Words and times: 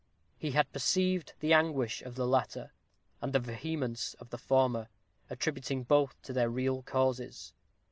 He 0.35 0.53
had 0.53 0.73
perceived 0.73 1.33
the 1.41 1.53
anguish 1.53 2.01
of 2.01 2.15
the 2.15 2.25
latter, 2.25 2.71
and 3.21 3.33
the 3.33 3.39
vehemence 3.39 4.15
of 4.15 4.31
the 4.31 4.39
former, 4.39 4.89
attributing 5.29 5.83
both 5.83 6.19
to 6.23 6.33
their 6.33 6.49
real 6.49 6.81
causes. 6.81 7.53